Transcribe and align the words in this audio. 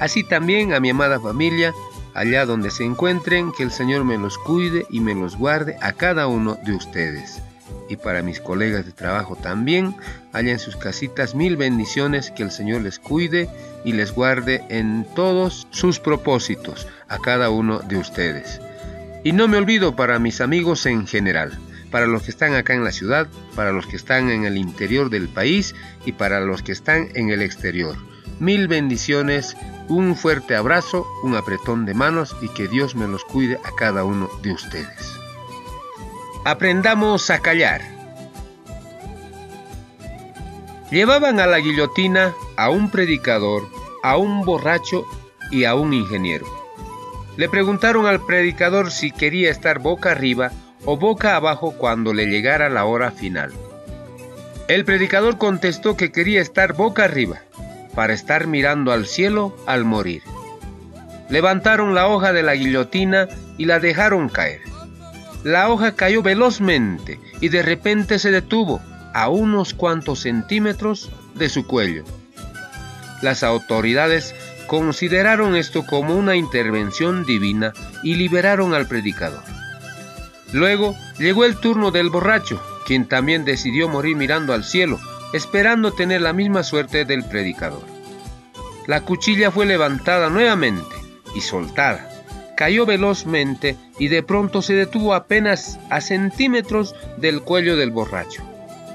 Así 0.00 0.24
también 0.24 0.72
a 0.72 0.80
mi 0.80 0.88
amada 0.88 1.20
familia, 1.20 1.74
allá 2.14 2.46
donde 2.46 2.70
se 2.70 2.84
encuentren, 2.84 3.52
que 3.52 3.62
el 3.62 3.70
Señor 3.70 4.04
me 4.04 4.16
los 4.16 4.38
cuide 4.38 4.86
y 4.88 5.00
me 5.00 5.14
los 5.14 5.36
guarde 5.36 5.76
a 5.82 5.92
cada 5.92 6.26
uno 6.26 6.58
de 6.64 6.74
ustedes. 6.74 7.42
Y 7.90 7.96
para 7.96 8.22
mis 8.22 8.40
colegas 8.40 8.86
de 8.86 8.92
trabajo 8.92 9.36
también, 9.36 9.94
allá 10.32 10.52
en 10.52 10.58
sus 10.58 10.76
casitas 10.76 11.34
mil 11.34 11.58
bendiciones, 11.58 12.30
que 12.30 12.42
el 12.42 12.50
Señor 12.50 12.80
les 12.80 12.98
cuide 12.98 13.50
y 13.84 13.92
les 13.92 14.14
guarde 14.14 14.64
en 14.70 15.06
todos 15.14 15.66
sus 15.70 16.00
propósitos 16.00 16.88
a 17.08 17.18
cada 17.18 17.50
uno 17.50 17.80
de 17.80 17.98
ustedes. 17.98 18.58
Y 19.22 19.32
no 19.32 19.48
me 19.48 19.58
olvido 19.58 19.96
para 19.96 20.18
mis 20.18 20.40
amigos 20.40 20.86
en 20.86 21.06
general, 21.06 21.58
para 21.90 22.06
los 22.06 22.22
que 22.22 22.30
están 22.30 22.54
acá 22.54 22.72
en 22.72 22.84
la 22.84 22.92
ciudad, 22.92 23.28
para 23.54 23.70
los 23.70 23.86
que 23.86 23.96
están 23.96 24.30
en 24.30 24.46
el 24.46 24.56
interior 24.56 25.10
del 25.10 25.28
país 25.28 25.74
y 26.06 26.12
para 26.12 26.40
los 26.40 26.62
que 26.62 26.72
están 26.72 27.08
en 27.14 27.28
el 27.28 27.42
exterior. 27.42 27.96
Mil 28.40 28.68
bendiciones 28.68 29.54
un 29.86 30.16
fuerte 30.16 30.56
abrazo, 30.56 31.06
un 31.22 31.36
apretón 31.36 31.84
de 31.84 31.92
manos 31.92 32.34
y 32.40 32.48
que 32.48 32.68
Dios 32.68 32.94
me 32.94 33.06
los 33.06 33.22
cuide 33.22 33.60
a 33.64 33.76
cada 33.76 34.02
uno 34.02 34.30
de 34.42 34.52
ustedes. 34.52 35.18
Aprendamos 36.46 37.28
a 37.28 37.40
callar. 37.40 37.82
Llevaban 40.90 41.38
a 41.38 41.46
la 41.46 41.58
guillotina 41.58 42.32
a 42.56 42.70
un 42.70 42.90
predicador, 42.90 43.68
a 44.02 44.16
un 44.16 44.46
borracho 44.46 45.04
y 45.50 45.64
a 45.64 45.74
un 45.74 45.92
ingeniero. 45.92 46.46
Le 47.36 47.50
preguntaron 47.50 48.06
al 48.06 48.24
predicador 48.24 48.90
si 48.90 49.10
quería 49.10 49.50
estar 49.50 49.80
boca 49.80 50.12
arriba 50.12 50.50
o 50.86 50.96
boca 50.96 51.36
abajo 51.36 51.72
cuando 51.76 52.14
le 52.14 52.24
llegara 52.24 52.70
la 52.70 52.86
hora 52.86 53.10
final. 53.10 53.52
El 54.66 54.86
predicador 54.86 55.36
contestó 55.36 55.94
que 55.94 56.10
quería 56.10 56.40
estar 56.40 56.72
boca 56.72 57.04
arriba 57.04 57.42
para 58.00 58.14
estar 58.14 58.46
mirando 58.46 58.92
al 58.92 59.04
cielo 59.04 59.54
al 59.66 59.84
morir. 59.84 60.22
Levantaron 61.28 61.94
la 61.94 62.08
hoja 62.08 62.32
de 62.32 62.42
la 62.42 62.54
guillotina 62.54 63.28
y 63.58 63.66
la 63.66 63.78
dejaron 63.78 64.30
caer. 64.30 64.62
La 65.44 65.68
hoja 65.68 65.96
cayó 65.96 66.22
velozmente 66.22 67.20
y 67.42 67.50
de 67.50 67.62
repente 67.62 68.18
se 68.18 68.30
detuvo 68.30 68.80
a 69.12 69.28
unos 69.28 69.74
cuantos 69.74 70.20
centímetros 70.20 71.10
de 71.34 71.50
su 71.50 71.66
cuello. 71.66 72.04
Las 73.20 73.42
autoridades 73.42 74.34
consideraron 74.66 75.54
esto 75.54 75.84
como 75.84 76.16
una 76.16 76.36
intervención 76.36 77.26
divina 77.26 77.74
y 78.02 78.14
liberaron 78.14 78.72
al 78.72 78.86
predicador. 78.86 79.42
Luego 80.54 80.96
llegó 81.18 81.44
el 81.44 81.56
turno 81.56 81.90
del 81.90 82.08
borracho, 82.08 82.62
quien 82.86 83.06
también 83.06 83.44
decidió 83.44 83.90
morir 83.90 84.16
mirando 84.16 84.54
al 84.54 84.64
cielo 84.64 84.98
esperando 85.32 85.92
tener 85.92 86.20
la 86.20 86.32
misma 86.32 86.62
suerte 86.62 87.04
del 87.04 87.24
predicador. 87.24 87.84
La 88.86 89.02
cuchilla 89.02 89.50
fue 89.50 89.66
levantada 89.66 90.30
nuevamente 90.30 90.96
y 91.34 91.40
soltada. 91.40 92.08
Cayó 92.56 92.86
velozmente 92.86 93.76
y 93.98 94.08
de 94.08 94.22
pronto 94.22 94.62
se 94.62 94.74
detuvo 94.74 95.14
apenas 95.14 95.78
a 95.88 96.00
centímetros 96.00 96.94
del 97.16 97.42
cuello 97.42 97.76
del 97.76 97.90
borracho, 97.90 98.42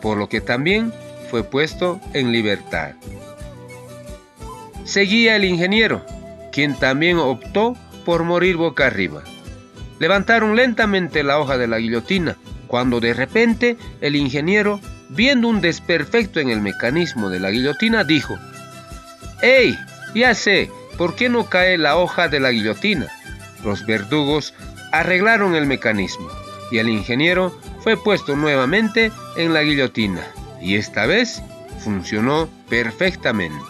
por 0.00 0.16
lo 0.16 0.28
que 0.28 0.40
también 0.40 0.92
fue 1.30 1.42
puesto 1.42 2.00
en 2.12 2.32
libertad. 2.32 2.92
Seguía 4.84 5.36
el 5.36 5.44
ingeniero, 5.44 6.04
quien 6.52 6.74
también 6.74 7.18
optó 7.18 7.76
por 8.04 8.24
morir 8.24 8.56
boca 8.56 8.86
arriba. 8.86 9.22
Levantaron 9.98 10.54
lentamente 10.54 11.22
la 11.22 11.38
hoja 11.38 11.58
de 11.58 11.66
la 11.66 11.78
guillotina, 11.78 12.36
cuando 12.68 13.00
de 13.00 13.12
repente 13.12 13.76
el 14.00 14.16
ingeniero 14.16 14.80
viendo 15.08 15.48
un 15.48 15.60
desperfecto 15.60 16.40
en 16.40 16.50
el 16.50 16.60
mecanismo 16.60 17.30
de 17.30 17.40
la 17.40 17.50
guillotina, 17.50 18.04
dijo, 18.04 18.38
¡Ey! 19.42 19.78
Ya 20.14 20.34
sé, 20.34 20.70
¿por 20.96 21.14
qué 21.14 21.28
no 21.28 21.48
cae 21.48 21.78
la 21.78 21.96
hoja 21.96 22.28
de 22.28 22.40
la 22.40 22.50
guillotina? 22.50 23.08
Los 23.64 23.86
verdugos 23.86 24.54
arreglaron 24.92 25.54
el 25.54 25.66
mecanismo 25.66 26.28
y 26.70 26.78
el 26.78 26.88
ingeniero 26.88 27.58
fue 27.80 27.96
puesto 27.96 28.36
nuevamente 28.36 29.12
en 29.36 29.52
la 29.52 29.62
guillotina 29.62 30.22
y 30.60 30.76
esta 30.76 31.06
vez 31.06 31.42
funcionó 31.78 32.48
perfectamente. 32.68 33.64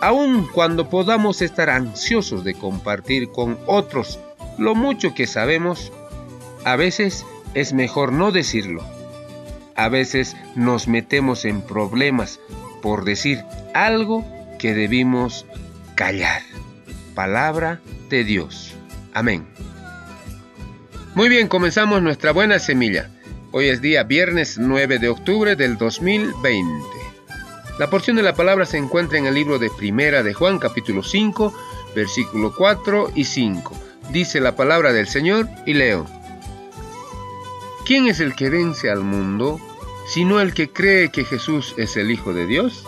Aun 0.00 0.48
cuando 0.52 0.90
podamos 0.90 1.42
estar 1.42 1.70
ansiosos 1.70 2.44
de 2.44 2.54
compartir 2.54 3.30
con 3.30 3.58
otros 3.66 4.18
lo 4.58 4.74
mucho 4.74 5.14
que 5.14 5.26
sabemos, 5.26 5.92
a 6.64 6.76
veces 6.76 7.24
es 7.54 7.72
mejor 7.72 8.12
no 8.12 8.30
decirlo 8.32 8.93
a 9.76 9.88
veces 9.88 10.36
nos 10.54 10.88
metemos 10.88 11.44
en 11.44 11.62
problemas 11.62 12.40
por 12.82 13.04
decir 13.04 13.42
algo 13.74 14.24
que 14.58 14.74
debimos 14.74 15.46
callar. 15.94 16.42
Palabra 17.14 17.80
de 18.08 18.24
Dios. 18.24 18.74
Amén. 19.12 19.46
Muy 21.14 21.28
bien, 21.28 21.48
comenzamos 21.48 22.02
nuestra 22.02 22.32
buena 22.32 22.58
semilla. 22.58 23.10
Hoy 23.52 23.68
es 23.68 23.80
día 23.80 24.02
viernes 24.02 24.58
9 24.58 24.98
de 24.98 25.08
octubre 25.08 25.54
del 25.54 25.78
2020. 25.78 27.04
La 27.78 27.88
porción 27.88 28.16
de 28.16 28.22
la 28.22 28.34
palabra 28.34 28.66
se 28.66 28.78
encuentra 28.78 29.18
en 29.18 29.26
el 29.26 29.34
libro 29.34 29.58
de 29.58 29.70
Primera 29.70 30.22
de 30.22 30.34
Juan 30.34 30.58
capítulo 30.58 31.02
5, 31.02 31.54
versículo 31.94 32.52
4 32.56 33.12
y 33.14 33.24
5. 33.24 33.76
Dice 34.10 34.40
la 34.40 34.56
palabra 34.56 34.92
del 34.92 35.08
Señor 35.08 35.48
y 35.66 35.74
leo. 35.74 36.06
¿Quién 37.84 38.06
es 38.06 38.18
el 38.20 38.34
que 38.34 38.48
vence 38.48 38.88
al 38.88 39.00
mundo, 39.00 39.60
sino 40.08 40.40
el 40.40 40.54
que 40.54 40.70
cree 40.70 41.10
que 41.10 41.22
Jesús 41.22 41.74
es 41.76 41.98
el 41.98 42.10
Hijo 42.10 42.32
de 42.32 42.46
Dios? 42.46 42.86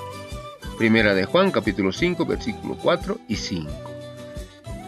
Primera 0.78 1.14
de 1.14 1.26
Juan, 1.26 1.50
capítulo 1.50 1.92
5, 1.92 2.24
versículo 2.24 2.78
4 2.82 3.18
y 3.28 3.36
5. 3.36 3.70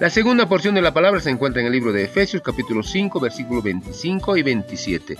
La 0.01 0.09
segunda 0.09 0.49
porción 0.49 0.75
de 0.75 0.81
la 0.81 0.95
palabra 0.95 1.21
se 1.21 1.29
encuentra 1.29 1.61
en 1.61 1.67
el 1.67 1.75
libro 1.75 1.93
de 1.93 2.05
Efesios, 2.05 2.43
capítulo 2.43 2.83
5, 2.83 3.21
versículo 3.21 3.61
25 3.61 4.39
y 4.39 4.43
27. 4.43 5.17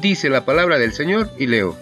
Dice 0.00 0.30
la 0.30 0.46
palabra 0.46 0.78
del 0.78 0.94
Señor 0.94 1.30
y 1.38 1.46
leo. 1.46 1.76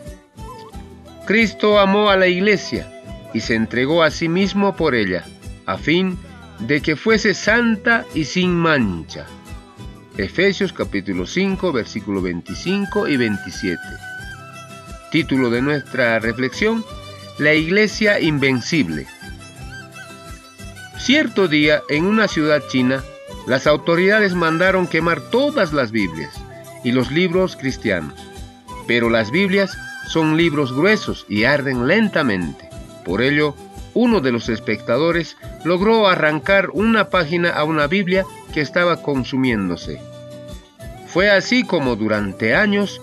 Cristo 1.26 1.78
amó 1.78 2.10
a 2.10 2.16
la 2.16 2.26
iglesia 2.26 2.90
y 3.32 3.38
se 3.38 3.54
entregó 3.54 4.02
a 4.02 4.10
sí 4.10 4.28
mismo 4.28 4.74
por 4.74 4.96
ella, 4.96 5.24
a 5.64 5.78
fin 5.78 6.18
de 6.58 6.80
que 6.82 6.96
fuese 6.96 7.34
santa 7.34 8.04
y 8.14 8.24
sin 8.24 8.52
mancha 8.52 9.28
Efesios 10.18 10.72
capítulo 10.72 11.26
5, 11.26 11.72
versículo 11.72 12.20
25 12.20 13.06
y 13.06 13.16
27. 13.16 13.80
Título 15.12 15.48
de 15.48 15.62
nuestra 15.62 16.18
reflexión, 16.18 16.84
La 17.38 17.54
Iglesia 17.54 18.18
Invencible. 18.18 19.06
Cierto 20.98 21.46
día, 21.46 21.82
en 21.88 22.04
una 22.04 22.26
ciudad 22.26 22.64
china, 22.66 23.04
las 23.46 23.68
autoridades 23.68 24.34
mandaron 24.34 24.88
quemar 24.88 25.20
todas 25.20 25.72
las 25.72 25.92
Biblias 25.92 26.34
y 26.82 26.90
los 26.90 27.12
libros 27.12 27.54
cristianos. 27.54 28.18
Pero 28.88 29.10
las 29.10 29.30
Biblias 29.30 29.78
son 30.08 30.36
libros 30.36 30.72
gruesos 30.72 31.26
y 31.28 31.44
arden 31.44 31.86
lentamente. 31.86 32.68
Por 33.04 33.22
ello, 33.22 33.54
uno 33.94 34.20
de 34.20 34.32
los 34.32 34.48
espectadores 34.48 35.36
logró 35.64 36.08
arrancar 36.08 36.70
una 36.72 37.08
página 37.08 37.50
a 37.50 37.62
una 37.62 37.86
Biblia 37.86 38.24
que 38.52 38.60
estaba 38.60 39.00
consumiéndose. 39.00 40.07
Fue 41.12 41.30
así 41.30 41.64
como 41.64 41.96
durante 41.96 42.54
años 42.54 43.00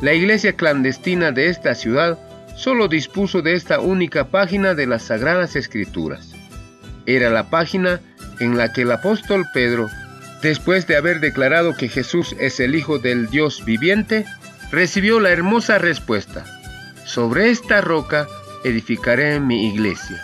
la 0.00 0.14
iglesia 0.14 0.54
clandestina 0.54 1.32
de 1.32 1.48
esta 1.48 1.74
ciudad 1.74 2.18
solo 2.56 2.88
dispuso 2.88 3.42
de 3.42 3.54
esta 3.54 3.80
única 3.80 4.28
página 4.28 4.74
de 4.74 4.86
las 4.86 5.02
Sagradas 5.02 5.54
Escrituras. 5.54 6.32
Era 7.06 7.30
la 7.30 7.50
página 7.50 8.00
en 8.40 8.56
la 8.56 8.72
que 8.72 8.82
el 8.82 8.92
apóstol 8.92 9.44
Pedro, 9.52 9.88
después 10.42 10.86
de 10.86 10.96
haber 10.96 11.20
declarado 11.20 11.76
que 11.76 11.88
Jesús 11.88 12.34
es 12.40 12.58
el 12.58 12.74
Hijo 12.74 12.98
del 12.98 13.28
Dios 13.28 13.64
viviente, 13.64 14.24
recibió 14.70 15.20
la 15.20 15.30
hermosa 15.30 15.78
respuesta, 15.78 16.44
sobre 17.04 17.50
esta 17.50 17.80
roca 17.80 18.26
edificaré 18.64 19.38
mi 19.40 19.68
iglesia, 19.68 20.20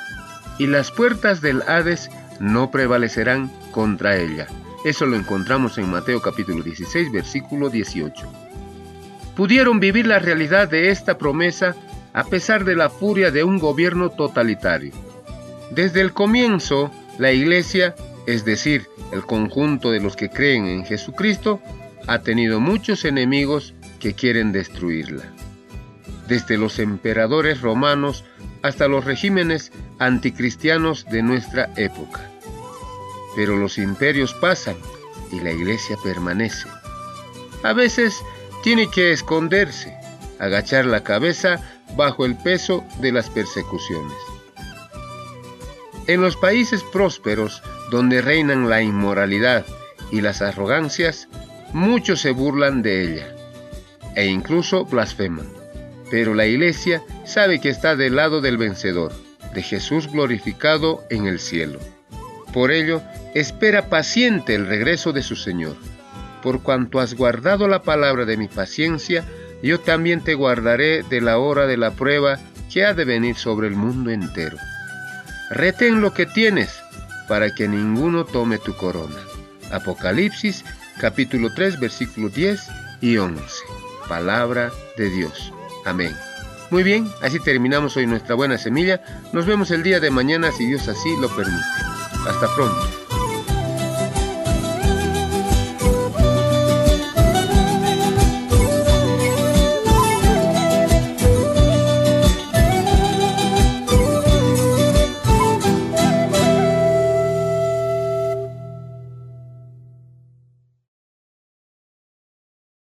y 0.59 0.67
las 0.67 0.91
puertas 0.91 1.41
del 1.41 1.63
Hades 1.63 2.11
no 2.41 2.71
prevalecerán 2.71 3.53
contra 3.73 4.17
ella. 4.17 4.47
Eso 4.89 5.05
lo 5.05 5.17
encontramos 5.17 5.77
en 5.77 5.91
Mateo 5.91 6.23
capítulo 6.23 6.63
16, 6.63 7.13
versículo 7.13 7.69
18. 7.69 8.27
Pudieron 9.37 9.81
vivir 9.81 10.07
la 10.07 10.19
realidad 10.19 10.67
de 10.67 10.91
esta 10.91 11.19
promesa 11.19 11.77
a 12.15 12.25
pesar 12.25 12.65
de 12.65 12.75
la 12.75 12.89
furia 12.89 13.31
de 13.31 13.45
un 13.45 13.59
gobierno 13.59 14.09
totalitario. 14.09 14.93
Desde 15.71 16.01
el 16.01 16.15
comienzo, 16.15 16.91
la 17.19 17.33
iglesia 17.33 17.95
es 18.27 18.47
decir, 18.47 18.87
el 19.13 19.27
conjunto 19.27 19.91
de 19.91 20.01
los 20.01 20.17
que 20.17 20.31
creen 20.31 20.65
en 20.65 20.87
Jesucristo, 20.87 21.61
ha 22.07 22.21
tenido 22.21 22.59
muchos 22.59 23.05
enemigos 23.05 23.75
que 24.01 24.15
quieren 24.15 24.53
destruirla. 24.53 25.25
Desde 26.29 26.57
los 26.57 26.79
emperadores 26.79 27.61
romanos 27.61 28.25
hasta 28.63 28.89
los 28.89 29.05
regímenes 29.05 29.71
anticristianos 29.99 31.05
de 31.11 31.23
nuestra 31.23 31.71
época. 31.77 32.31
Pero 33.39 33.57
los 33.57 33.79
imperios 33.79 34.35
pasan 34.35 34.75
y 35.31 35.39
la 35.39 35.53
iglesia 35.53 35.97
permanece. 36.03 36.67
A 37.63 37.73
veces 37.73 38.21
tiene 38.65 38.91
que 38.91 39.13
esconderse, 39.13 39.97
agachar 40.41 40.87
la 40.87 41.05
cabeza 41.05 41.61
bajo 41.97 42.25
el 42.25 42.37
peso 42.37 42.83
de 43.01 43.13
las 43.13 43.31
persecuciones. 43.31 44.17
En 46.09 46.21
los 46.21 46.37
países 46.37 46.83
prósperos, 46.83 47.63
donde 47.93 48.23
reinan 48.23 48.69
la 48.69 48.83
inmoralidad 48.83 49.65
y 50.11 50.21
las 50.21 50.43
arrogancias, 50.43 51.29
muchos 51.73 52.21
se 52.21 52.33
burlan 52.33 52.83
de 52.83 53.05
ella 53.05 53.37
e 54.17 54.27
incluso 54.27 54.85
blasfeman. 54.85 55.47
Pero 56.11 56.35
la 56.35 56.47
iglesia 56.47 57.05
sabe 57.25 57.61
que 57.61 57.69
está 57.69 57.95
del 57.95 58.17
lado 58.17 58.41
del 58.41 58.57
vencedor, 58.57 59.13
de 59.55 59.63
Jesús 59.63 60.11
glorificado 60.11 61.05
en 61.09 61.29
el 61.29 61.39
cielo. 61.39 61.79
Por 62.53 62.73
ello, 62.73 63.01
espera 63.41 63.89
paciente 63.89 64.55
el 64.55 64.67
regreso 64.67 65.13
de 65.13 65.23
su 65.23 65.37
Señor. 65.37 65.77
Por 66.43 66.63
cuanto 66.63 67.01
has 67.01 67.15
guardado 67.15 67.69
la 67.69 67.83
palabra 67.83 68.25
de 68.25 68.37
mi 68.37 68.49
paciencia, 68.49 69.25
yo 69.63 69.81
también 69.81 70.23
te 70.23 70.35
guardaré 70.35 71.03
de 71.03 71.21
la 71.21 71.39
hora 71.39 71.67
de 71.67 71.77
la 71.77 71.91
prueba 71.91 72.39
que 72.73 72.85
ha 72.85 72.95
de 72.95 73.05
venir 73.05 73.37
sobre 73.37 73.69
el 73.69 73.75
mundo 73.75 74.11
entero. 74.11 74.57
Retén 75.51 76.01
lo 76.01 76.13
que 76.13 76.27
tienes, 76.27 76.81
para 77.27 77.55
que 77.55 77.69
ninguno 77.69 78.25
tome 78.25 78.59
tu 78.59 78.75
corona. 78.75 79.17
Apocalipsis 79.71 80.65
capítulo 81.01 81.53
3 81.55 81.79
versículos 81.81 82.35
10 82.35 82.61
y 83.01 83.17
11. 83.19 83.43
Palabra 84.09 84.71
de 84.97 85.11
Dios. 85.11 85.53
Amén. 85.85 86.15
Muy 86.71 86.83
bien, 86.83 87.09
así 87.23 87.39
terminamos 87.41 87.97
hoy 87.97 88.07
nuestra 88.07 88.35
buena 88.35 88.59
semilla. 88.59 89.03
Nos 89.33 89.47
vemos 89.47 89.71
el 89.71 89.83
día 89.83 90.01
de 90.01 90.11
mañana 90.11 90.53
si 90.53 90.67
Dios 90.67 90.89
así 90.89 91.15
lo 91.21 91.29
permite. 91.35 91.65
Hasta 92.27 92.55
pronto. 92.55 92.98